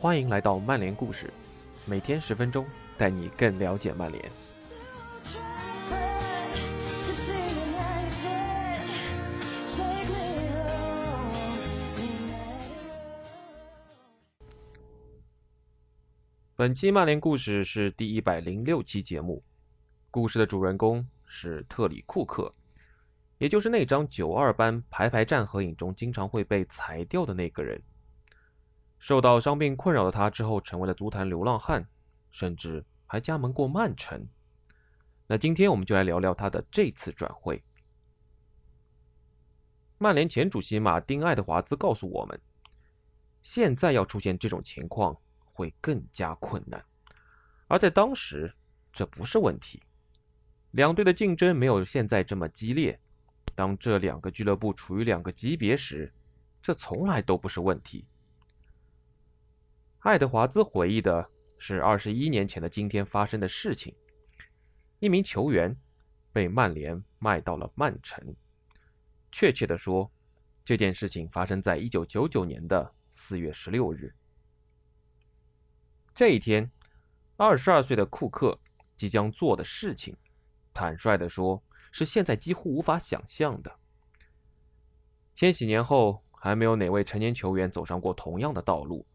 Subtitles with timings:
[0.00, 1.30] 欢迎来到曼联故事，
[1.84, 2.66] 每天十分钟，
[2.96, 4.24] 带你更了解曼联。
[16.56, 19.44] 本期曼联故事是第一百零六期节目，
[20.10, 22.50] 故事的主人公是特里库克，
[23.36, 27.78] 也就是那张九二班排排站合影中经常会被裁掉的那个人。
[29.00, 31.88] 受到伤病困扰的他之后，成为了足坛流浪汉，
[32.30, 34.28] 甚至还加盟过曼城。
[35.26, 37.64] 那今天我们就来聊聊他的这次转会。
[39.96, 42.38] 曼联前主席马丁·爱德华兹告诉我们，
[43.42, 46.84] 现在要出现这种情况会更加困难，
[47.68, 48.54] 而在当时
[48.92, 49.82] 这不是问题。
[50.72, 53.00] 两队的竞争没有现在这么激烈，
[53.54, 56.12] 当这两个俱乐部处于两个级别时，
[56.62, 58.06] 这从来都不是问题。
[60.00, 63.94] 爱德华兹回忆的是二十一年前的今天发生的事情：
[64.98, 65.76] 一名球员
[66.32, 68.34] 被曼联卖到了曼城。
[69.30, 70.10] 确切的说，
[70.64, 74.14] 这件事情发生在一九九九年的四月十六日。
[76.14, 76.70] 这一天，
[77.36, 78.58] 二十二岁的库克
[78.96, 80.16] 即将做的事情，
[80.72, 81.62] 坦率的说，
[81.92, 83.78] 是现在几乎无法想象的。
[85.34, 89.06] 千禧年后，还没有哪位成年球员走上过同样的道路。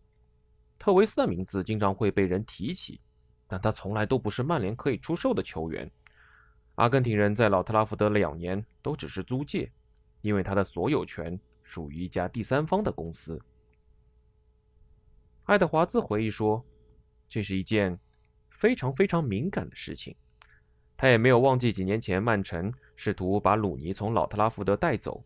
[0.78, 3.00] 特维斯的名字经常会被人提起，
[3.48, 5.90] 但他从来都不是曼联可以出售的球员。
[6.76, 9.72] 阿根廷人在老特拉福德两年都只是租借，
[10.22, 13.42] 因为他的所有权属于一家第三方的公司。
[15.46, 16.64] 爱德华兹回忆说
[17.30, 17.98] ：“这是一件
[18.50, 20.16] 非常非常敏感的事情。”
[20.98, 25.24] 他也没有忘记几年前曼城试图把鲁尼从老特拉福德带走。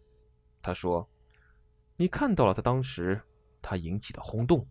[0.62, 1.08] 他说
[1.98, 3.20] ：“你看到了他当时
[3.62, 4.66] 他引起的轰动。”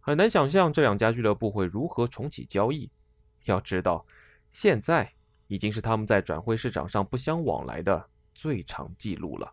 [0.00, 2.90] 很难想象这两家俱乐部会如何重启交易。
[3.44, 4.04] 要知道，
[4.50, 5.12] 现在
[5.46, 9.52] 已经是他们在转会市场上不相往来的最长记录了。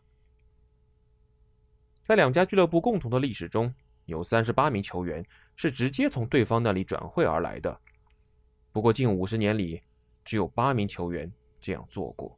[2.04, 3.74] 在两家俱乐部共同的历史中，
[4.06, 7.78] 有三十八名球员是直接从对方那里转会而来的。
[8.72, 9.82] 不过，近五十年里，
[10.24, 12.38] 只有八名球员这样做过。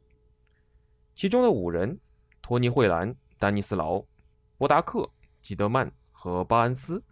[1.14, 1.96] 其中的五人——
[2.42, 4.02] 托尼·惠兰、丹尼斯劳、
[4.56, 5.08] 博达克、
[5.42, 7.02] 基德曼和巴恩斯。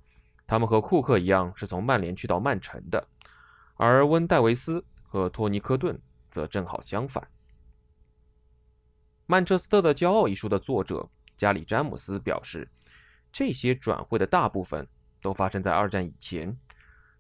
[0.49, 3.07] 他们和库克一样是从曼联去到曼城的，
[3.77, 6.01] 而温戴维斯和托尼科顿
[6.31, 7.23] 则正好相反。
[9.27, 12.67] 《曼彻斯特的骄傲》一书的作者加里詹姆斯表示，
[13.31, 14.89] 这些转会的大部分
[15.21, 16.57] 都发生在二战以前。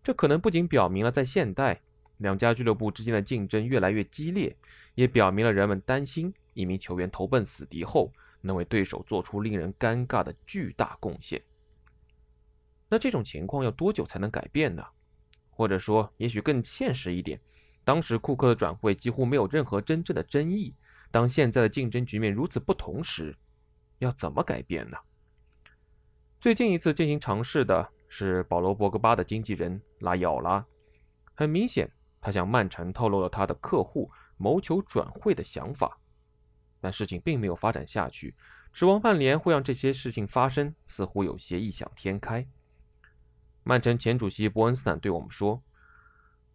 [0.03, 1.79] 这可能不仅表明了在现代
[2.17, 4.57] 两家俱乐部之间的竞争越来越激烈，
[4.95, 8.11] 也表明了人们担心一名球员投奔死敌后
[8.41, 11.43] 能为对手做出令人尴尬的巨大贡献。
[12.89, 14.85] 那这种情况要多久才能改变呢？
[15.51, 17.41] 或者说，也许更现实一点，
[17.85, 20.75] 当时库克的转会几乎没有任何真正的争议。
[21.11, 23.37] 当现在的竞争局面如此不同时，
[23.99, 24.97] 要怎么改变呢？
[26.41, 30.65] 最近一次进行尝试的是保罗·博格巴的经纪人拉伊奥拉。
[31.35, 31.91] 很明显，
[32.21, 35.99] 他向曼城透露了他的客户谋求转会的想法，
[36.81, 38.35] 但事情并没有发展下去。
[38.73, 42.47] 指望曼联会让这些事情发生，似乎有些异想天开。
[43.69, 45.63] 曼城前主席伯恩斯坦对我们说：“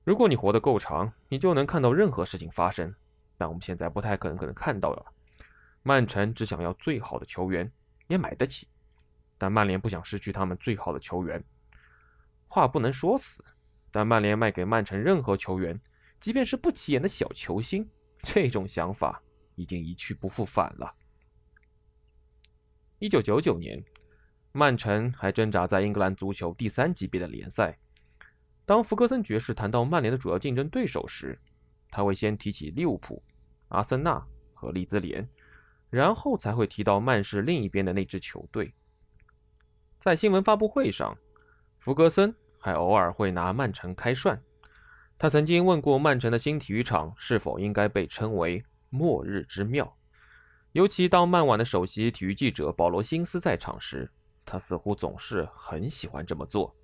[0.03, 2.91] 如果你活得够长，你就能看到任何事情发生。
[3.37, 5.13] 但我们现在不太可能可能看到了。
[5.83, 7.71] 曼城只想要最好的球员，
[8.07, 8.67] 也买得起，
[9.37, 11.43] 但曼联不想失去他们最好的球员。
[12.47, 13.45] 话不能说死，
[13.91, 15.79] 但曼联卖给曼城任何球员，
[16.19, 17.87] 即便是不起眼的小球星，
[18.23, 19.21] 这种想法
[19.53, 20.91] 已经一去不复返了。”
[22.97, 23.85] 一九九九年。
[24.55, 27.75] 曼城还挣扎在英格兰足球第三级别的联赛。
[28.67, 31.39] 当福格森爵士谈到曼联的主要竞争对手时，
[31.89, 33.23] 他会先提起利物浦、
[33.69, 35.27] 阿森纳和利兹联，
[35.89, 38.71] 然后才会提到曼市另一边的那支球队。
[39.99, 41.17] 在新闻发布会上，
[41.79, 44.39] 福格森还偶尔会拿曼城开涮。
[45.17, 49.97] 他曾经问过曼城的新体育场是否应该被称为“末日之庙”，
[50.73, 54.11] 尤其当曼晚的首席体育记者保罗·辛斯在场时。
[54.45, 56.75] 他似乎总是很喜欢这么做。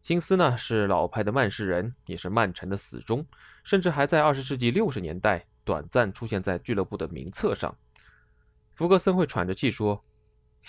[0.00, 3.24] 金斯呢是老派的曼市人，也是曼城的死忠，
[3.62, 7.74] 甚至还在二十世纪六十年代短暂出现在俱乐部的名册上。
[8.74, 10.04] 福格森会喘着气说：“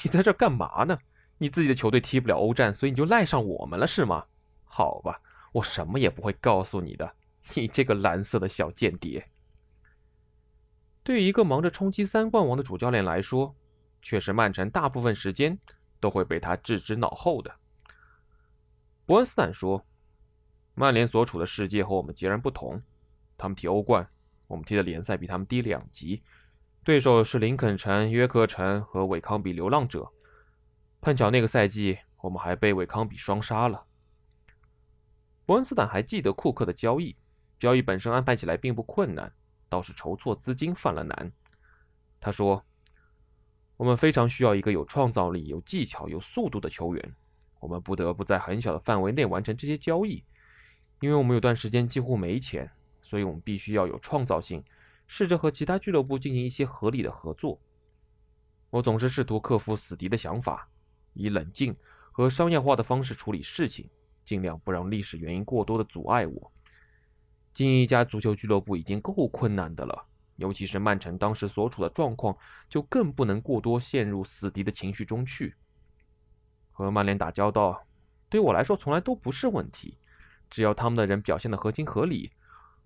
[0.03, 0.97] 你在这干嘛呢？
[1.37, 4.25] 你自己的球队踢不了欧战，所以你就赖上我们了是吗？
[4.63, 5.19] 好吧，
[5.51, 7.13] 我什么也不会告诉你的，
[7.55, 9.27] 你这个蓝色的小间谍。”
[11.03, 13.53] 对于一个忙着冲击三冠王的主教练来说，
[14.01, 15.59] 却是曼城大部分时间。
[16.05, 17.55] 都会被他置之脑后的。
[19.07, 19.83] 伯恩斯坦说
[20.75, 22.79] ：“曼联所处的世界和我们截然不同，
[23.35, 24.07] 他们踢欧冠，
[24.45, 26.21] 我们踢的联赛比他们低两级，
[26.83, 30.11] 对手是林肯城、约克城和韦康比流浪者。
[31.01, 33.87] 碰巧那个赛季，我们还被韦康比双杀了。”
[35.47, 37.17] 伯恩斯坦还记得库克的交易，
[37.57, 39.33] 交易本身安排起来并不困难，
[39.67, 41.31] 倒是筹措资金犯了难。
[42.19, 42.63] 他说
[43.77, 47.15] ：“我们非常需要一个有创造力、有技巧、有速度的球员。”
[47.61, 50.23] 我们不得不在很小的范围内完成这些交易，
[50.99, 52.69] 因为我们有段时间几乎没钱，
[53.01, 54.63] 所以我们必须要有创造性，
[55.07, 57.59] 试着和其他俱乐部进行一些合理的合作。
[58.69, 60.69] 我总是试图克服死敌的想法，
[61.13, 61.75] 以冷静
[62.11, 63.89] 和商业化的方式处理事情，
[64.23, 66.51] 尽量不让历史原因过多的阻碍我。
[67.51, 72.37] 经营一家足球俱乐部已经够困难的了，尤其是曼城当时所处的状况，
[72.69, 75.55] 就更不能过多陷入死敌的情绪中去。
[76.71, 77.85] 和曼联打交道，
[78.29, 79.97] 对我来说从来都不是问题。
[80.49, 82.31] 只要他们的人表现得合情合理，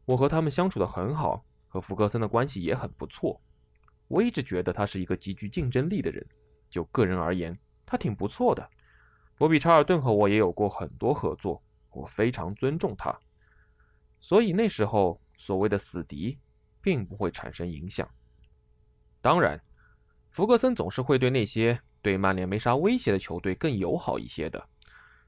[0.05, 3.41] 我和他们相处得很好，和福格森的关系也很不错。
[4.07, 6.25] 我一直觉得他是一个极具竞争力的人。
[6.69, 8.69] 就个人而言，他挺不错的。
[9.37, 13.17] 博比·查尔顿和我也有过很多合作，我非常尊重他。
[14.19, 16.37] 所以那时候所谓的死敌，
[16.81, 18.07] 并不会产生影响。
[19.21, 19.61] 当然，
[20.29, 21.79] 福格森总是会对那些。
[22.01, 24.69] 对曼联没啥威胁的球队更友好一些的，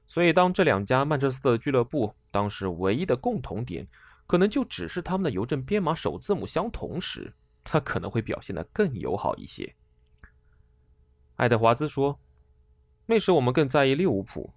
[0.06, 3.86] 所以当这两家曼彻斯特俱乐部当时唯一的共同点，
[4.26, 7.30] 可能就只是他们的邮政编码首字母相同时，
[7.62, 9.76] 他可能会表现得更友好一些。
[11.36, 12.18] 爱德华兹说
[13.04, 14.50] ：“那时我们更在意利物浦，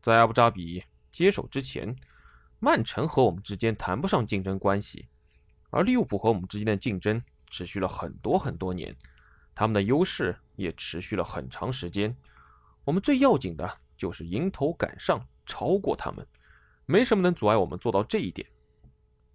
[0.00, 1.96] 在阿布扎比接手之前，
[2.60, 5.08] 曼城和我们之间谈不上竞争关系，
[5.70, 8.94] 而利物浦和我们之间的竞争持续了很多很多年。”
[9.54, 12.14] 他们的优势也持续了很长时间。
[12.84, 16.26] 我们最要紧的就是迎头赶上，超过他们。
[16.84, 18.46] 没什么能阻碍我们做到这一点。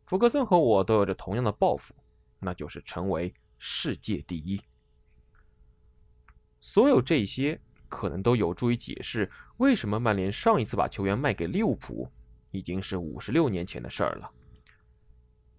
[0.06, 1.96] 福格森和我都有着同样的抱负，
[2.40, 4.62] 那就是成为世界第一。
[6.60, 12.08] 所有这些可能都有助于解释为什么曼联上一次把球员卖给利物浦，
[12.52, 14.32] 已经是五十六年前的事儿了。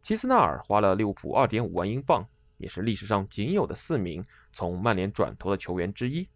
[0.02, 2.28] 齐斯纳尔花了利物浦二点五万英镑，
[2.58, 4.24] 也是历史上仅有的四名。
[4.54, 6.28] 从曼联转投的球员之一，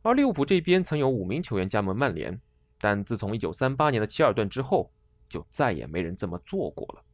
[0.00, 2.40] 而利物浦这边曾有五名球员加盟曼联，
[2.78, 4.90] 但自从1938年的齐尔顿之后，
[5.28, 7.04] 就再也没人这么做过了。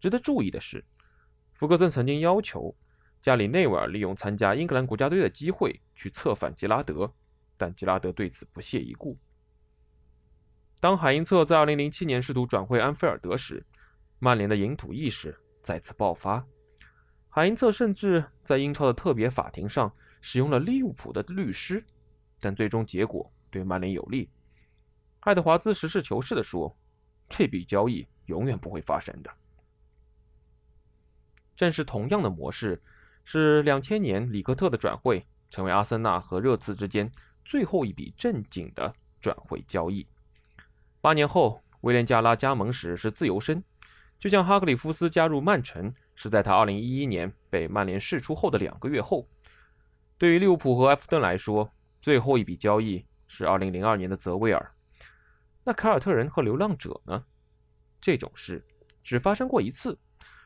[0.00, 0.82] 值得注意的是，
[1.52, 2.74] 福格森曾经要求
[3.20, 7.12] 加里内维尔利用参加英格兰国家队的机会去策反吉拉德，
[7.58, 9.18] 但吉拉德对此不屑一顾。
[10.80, 13.66] 当海因策在2007年试图转会安菲尔德时，
[14.20, 16.46] 曼联的领土意识再次爆发。
[17.28, 21.84] 海因策甚至在英超的特别法庭上使用了利物浦的律师，
[22.38, 24.30] 但最终结果对曼联有利。
[25.20, 26.76] 爱德华兹实事求是地说
[27.28, 29.30] ：“这笔交易永远不会发生的。”
[31.56, 32.82] 正是同样的模式，
[33.24, 37.10] 是两千年里克特的转会成为阿森纳和热刺之间
[37.44, 40.06] 最后一笔正经的转会交易。
[41.00, 43.62] 八年后，威廉加拉加盟时是自由身，
[44.20, 45.92] 就像哈克里夫斯加入曼城。
[46.22, 49.26] 是在他2011年被曼联释出后的两个月后。
[50.18, 54.70] 对于利物浦和埃弗顿来说，最后一笔交易是2002年的泽维尔。
[55.64, 57.24] 那凯尔特人和流浪者呢？
[58.02, 58.62] 这种事
[59.02, 59.98] 只发生过一次，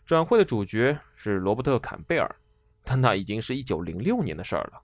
[0.07, 2.37] 转会的主角是罗伯特·坎贝尔，
[2.85, 4.81] 但那已经是一九零六年的事儿了。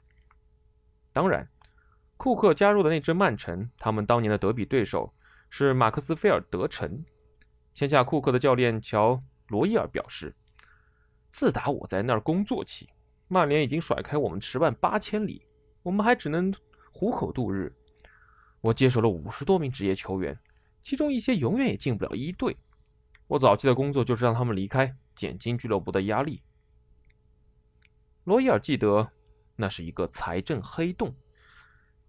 [1.12, 1.48] 当然，
[2.16, 5.14] 库克加入的那支曼城，他们当年的德比对手
[5.50, 7.04] 是马克斯菲尔德城。
[7.74, 9.12] 签下库克的教练乔·
[9.48, 10.34] 罗伊尔表示。
[11.32, 12.88] 自打我在那儿工作起，
[13.28, 15.46] 曼联已经甩开我们十万八千里，
[15.80, 16.52] 我们还只能
[16.92, 17.72] 糊口度日。
[18.60, 20.36] 我接手了五十多名职业球员，
[20.82, 22.56] 其中一些永远也进不了一队。
[23.28, 26.42] 我早期的工作就是让他们离开，减轻俱乐部的压力。
[28.24, 29.08] 罗伊尔记得，
[29.54, 31.14] 那是一个财政黑洞。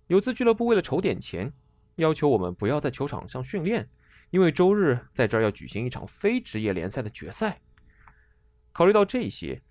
[0.08, 1.54] 有次俱乐部为了筹点钱，
[1.98, 3.88] 要求我们不要在球场上训练，
[4.32, 7.62] 因为周日在这儿要举行一场非职业联赛的决赛。
[8.72, 9.62] 考虑到这些，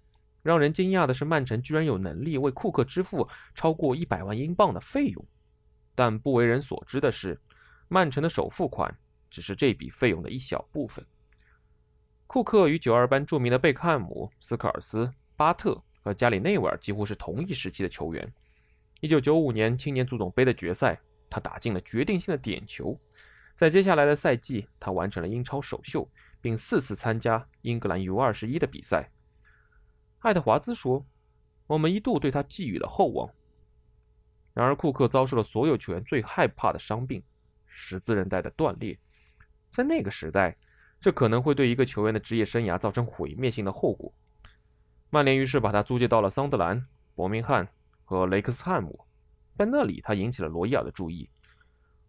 [0.43, 5.27] 让人惊讶的是，曼城居然有能力为库克支付超过一百万英镑的费用。
[5.95, 7.41] 但不为人所知的是，
[7.89, 8.95] 曼城的首付款
[9.31, 11.05] 只是这笔费用的一小部分。
[12.27, 18.33] 库克与九二班著名的贝克汉姆、斯科尔斯、巴特和加里内维尔几乎是同一时期的球员。
[19.01, 21.01] 一九九五年青年足总杯的决赛，
[21.31, 22.99] 他打进了决定性的点球。
[23.61, 26.11] 在接下来的赛季，他完成了英超首秀。
[26.43, 29.11] 并四次参加英格兰 U21 的比赛。
[30.21, 31.05] 爱德华兹说
[31.69, 33.29] ：“我们一度对他寄予了厚望。
[34.55, 37.23] 然而，库克遭受了所有球员最害怕的伤病
[37.67, 38.99] 十字韧带的断裂。
[39.71, 40.57] 在那个时代，
[40.99, 44.11] 这可能会对一个球员的职业生涯造成毁灭性的后果。
[45.11, 47.69] 曼联于是把他租借到了桑德兰、伯明翰
[48.07, 48.99] 和雷克斯汉姆，
[49.59, 51.29] 在那里他引起了罗伊尔的注意。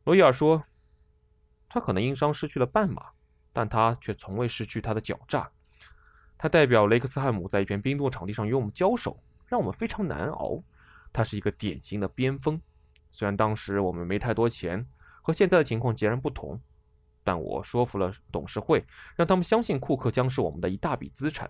[0.05, 0.63] 罗伊尔说
[1.73, 3.05] ：“他可能因伤失去了半马，
[3.53, 5.49] 但他却从未失去他的狡诈。
[6.37, 10.61] 他代表雷克斯汉姆在一片冰冻场地上与我们交手，让我们非常难熬。
[11.13, 12.59] 他是一个典型的边锋。
[13.09, 14.85] 虽然当时我们没太多钱，
[15.21, 16.59] 和现在的情况截然不同。”
[17.23, 18.83] 但我说服了董事会，
[19.15, 21.49] 让他们相信库克将是我们的一大笔资产。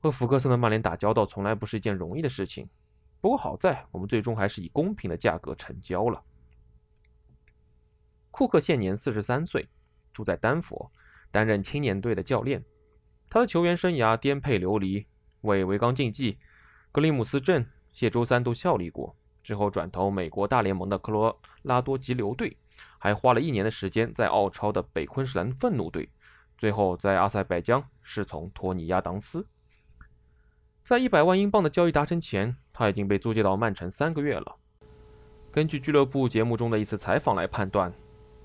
[0.00, 2.68] 和福克森的曼联打交道从来不是一件容易的事情，
[3.20, 6.22] 不过好在我们最终还是以公平的价格成交了。
[8.36, 9.66] 库克现年四十三岁，
[10.12, 10.92] 住在丹佛，
[11.30, 12.62] 担任青年队的教练。
[13.30, 15.06] 他的球员生涯颠沛流离，
[15.40, 16.36] 为维冈竞技、
[16.92, 22.54] 格里姆斯镇、谢周三都效力过，之后转投美国大联盟的科罗拉多急流队。
[22.98, 26.10] 还花了一年的时间在澳超的北昆士兰愤怒队，
[26.58, 29.46] 最后在阿塞拜疆侍从托尼亚当斯。
[30.84, 34.56] 在一百万英镑的交易达成前，他已经被租借到曼城三个月了。
[35.50, 37.90] 根据俱乐部节目中的一次采访来判断，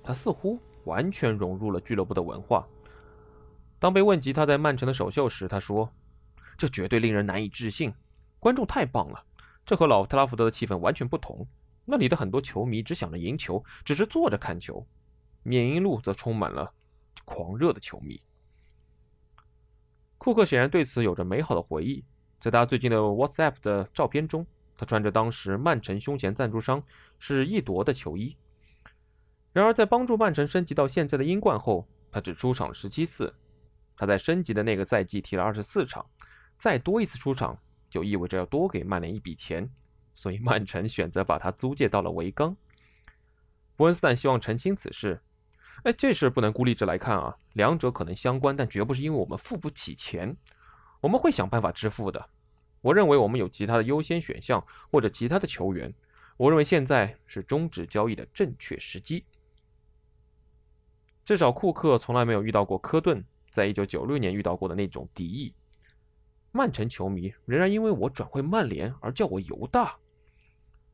[0.03, 2.67] 他似乎完全融入了俱乐部的文化。
[3.79, 5.91] 当被问及他在曼城的首秀时，他说
[6.57, 7.93] ：“这绝对令人难以置信，
[8.39, 9.23] 观众太棒了，
[9.65, 11.47] 这和老特拉福德的气氛完全不同。”
[11.83, 14.85] 那里的很多球迷只想着赢球，只是坐着看球；
[15.41, 16.71] 缅因路则充满了
[17.25, 18.21] 狂热的球迷。
[20.19, 22.05] 库克显然对此有着美好的回忆。
[22.39, 24.45] 在他最近的 WhatsApp 的照片中，
[24.77, 26.81] 他穿着当时曼城胸前赞助商
[27.17, 28.37] 是易夺的球衣。
[29.53, 33.33] 然而，在帮助曼城升级到现在的英冠后，他只出场了十七次。
[33.97, 36.05] 他在升级的那个赛季踢了二十四场，
[36.57, 37.57] 再多一次出场
[37.89, 39.69] 就意味着要多给曼联一笔钱。
[40.13, 42.55] 所以曼城选择把他租借到了维冈。
[43.75, 45.21] 伯恩斯坦希望澄清此事。
[45.83, 50.35] 哎，这事不能孤立着来看啊，两者可能相关，但绝不是因为我们付不起钱，
[50.99, 52.29] 我们会想办法支付的。
[52.81, 55.93] 我认为我们有其他的优先选项或者其他的球员。
[56.37, 59.23] 我认为现在是终止交易的正确时机。
[61.31, 63.23] 至少库克从来没有遇到过科顿
[63.53, 65.55] 在一九九六年遇到过的那种敌意。
[66.51, 69.95] 曼城球迷仍然因为我转会曼联而叫我犹大。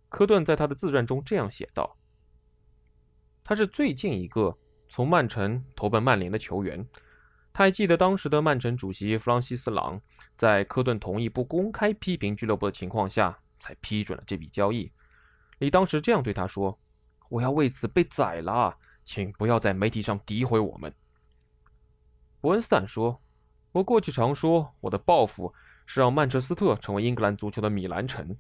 [0.10, 1.98] 科顿在他的自传中这样写道
[3.44, 4.56] ：“他是最近一个
[4.88, 6.88] 从曼城投奔曼联的球员。
[7.52, 10.00] 他还记得当时的曼城主席弗朗西斯·朗
[10.38, 14.92] 在科顿同意不公开批评俱乐部的情况下，才批准了这笔交易。
[15.58, 16.78] 你当时这样对他说
[17.28, 18.78] ：‘我要为此被宰了，
[19.08, 20.94] 请不要在媒体上诋毁我们。’”
[22.42, 23.22] 伯恩斯坦说。
[23.74, 25.54] 我过去常说，我的抱负
[25.86, 28.36] 是让曼彻斯特成为英格兰足球的米兰城，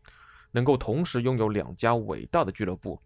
[0.52, 3.00] 能够同时拥有两家伟大的俱乐部。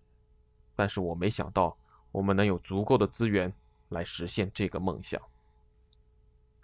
[0.73, 1.77] 但是我没想到，
[2.13, 3.51] 我们能有足够的资源
[3.89, 5.21] 来实现这个梦想。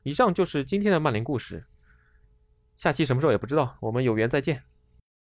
[0.04, 1.66] 以上就是今天的曼联故事，
[2.78, 4.64] 下期什么时候也不知道，我们有缘再见。